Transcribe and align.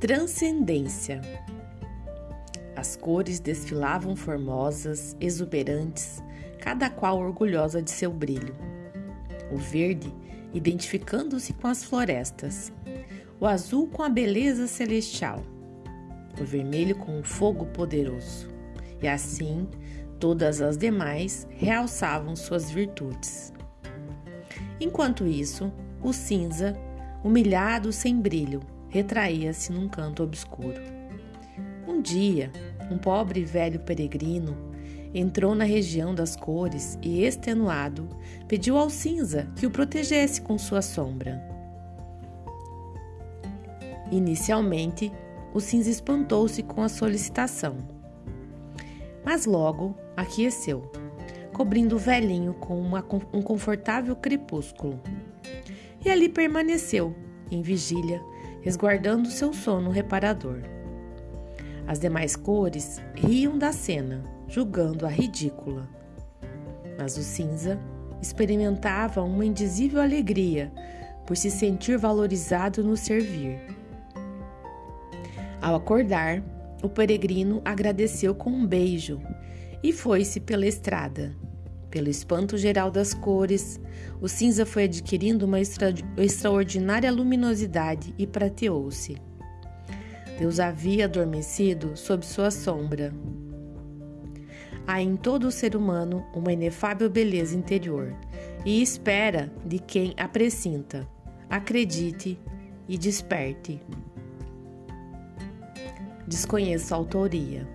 Transcendência. 0.00 1.20
As 2.76 2.94
cores 2.94 3.40
desfilavam 3.40 4.14
formosas, 4.14 5.16
exuberantes, 5.20 6.22
cada 6.60 6.88
qual 6.88 7.18
orgulhosa 7.18 7.82
de 7.82 7.90
seu 7.90 8.12
brilho. 8.12 8.54
O 9.50 9.56
verde, 9.56 10.14
identificando-se 10.54 11.52
com 11.52 11.66
as 11.66 11.82
florestas, 11.82 12.72
o 13.40 13.46
azul 13.46 13.88
com 13.88 14.04
a 14.04 14.08
beleza 14.08 14.68
celestial, 14.68 15.42
o 16.40 16.44
vermelho 16.44 16.94
com 16.94 17.18
o 17.18 17.24
fogo 17.24 17.66
poderoso. 17.66 18.48
E 19.02 19.08
assim, 19.08 19.66
todas 20.20 20.60
as 20.60 20.78
demais 20.78 21.44
realçavam 21.50 22.36
suas 22.36 22.70
virtudes. 22.70 23.52
Enquanto 24.80 25.26
isso, 25.26 25.72
o 26.00 26.12
cinza, 26.12 26.78
humilhado 27.24 27.92
sem 27.92 28.20
brilho, 28.20 28.60
retraía-se 28.88 29.72
num 29.72 29.88
canto 29.88 30.22
obscuro. 30.22 30.80
Um 31.86 32.00
dia, 32.00 32.50
um 32.90 32.98
pobre 32.98 33.44
velho 33.44 33.80
peregrino 33.80 34.56
entrou 35.14 35.54
na 35.54 35.64
região 35.64 36.14
das 36.14 36.36
cores 36.36 36.98
e, 37.02 37.24
extenuado, 37.24 38.08
pediu 38.46 38.76
ao 38.76 38.90
cinza 38.90 39.48
que 39.56 39.66
o 39.66 39.70
protegesse 39.70 40.40
com 40.40 40.58
sua 40.58 40.82
sombra. 40.82 41.42
Inicialmente, 44.10 45.12
o 45.52 45.60
cinza 45.60 45.90
espantou-se 45.90 46.62
com 46.62 46.82
a 46.82 46.88
solicitação, 46.88 47.76
mas 49.24 49.46
logo 49.46 49.94
aqueceu, 50.16 50.90
cobrindo 51.52 51.96
o 51.96 51.98
velhinho 51.98 52.54
com 52.54 52.80
uma, 52.80 53.04
um 53.32 53.42
confortável 53.42 54.14
crepúsculo. 54.14 55.00
E 56.04 56.10
ali 56.10 56.28
permaneceu, 56.28 57.14
em 57.50 57.60
vigília, 57.60 58.22
resguardando 58.62 59.28
seu 59.28 59.52
sono 59.52 59.90
reparador. 59.90 60.62
As 61.86 61.98
demais 61.98 62.36
cores 62.36 63.00
riam 63.14 63.56
da 63.56 63.72
cena, 63.72 64.22
julgando-a 64.46 65.08
ridícula. 65.08 65.88
Mas 66.98 67.16
o 67.16 67.22
cinza 67.22 67.78
experimentava 68.20 69.22
uma 69.22 69.44
indizível 69.44 70.00
alegria 70.00 70.72
por 71.26 71.36
se 71.36 71.50
sentir 71.50 71.96
valorizado 71.96 72.82
no 72.82 72.96
servir. 72.96 73.60
Ao 75.60 75.74
acordar, 75.74 76.42
o 76.82 76.88
peregrino 76.88 77.60
agradeceu 77.64 78.34
com 78.34 78.50
um 78.50 78.66
beijo 78.66 79.20
e 79.82 79.92
foi-se 79.92 80.40
pela 80.40 80.66
estrada. 80.66 81.34
Pelo 81.90 82.08
espanto 82.08 82.58
geral 82.58 82.90
das 82.90 83.14
cores, 83.14 83.80
o 84.20 84.28
cinza 84.28 84.66
foi 84.66 84.84
adquirindo 84.84 85.46
uma 85.46 85.58
extra, 85.58 85.94
extraordinária 86.16 87.10
luminosidade 87.10 88.14
e 88.18 88.26
prateou-se. 88.26 89.16
Deus 90.38 90.60
havia 90.60 91.06
adormecido 91.06 91.96
sob 91.96 92.24
sua 92.24 92.50
sombra. 92.50 93.12
Há 94.86 95.02
em 95.02 95.16
todo 95.16 95.48
o 95.48 95.50
ser 95.50 95.74
humano 95.74 96.24
uma 96.34 96.52
inefável 96.52 97.10
beleza 97.10 97.56
interior 97.56 98.14
e 98.64 98.80
espera 98.82 99.52
de 99.64 99.78
quem 99.78 100.14
a 100.16 100.28
precinta, 100.28 101.06
acredite 101.48 102.38
e 102.88 102.96
desperte. 102.96 103.80
Desconheço 106.26 106.94
a 106.94 106.96
autoria. 106.96 107.66